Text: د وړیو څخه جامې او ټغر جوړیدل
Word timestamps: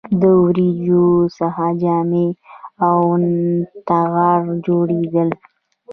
د 0.19 0.21
وړیو 0.41 1.05
څخه 1.37 1.65
جامې 1.81 2.27
او 2.87 2.99
ټغر 3.87 4.39
جوړیدل 4.65 5.29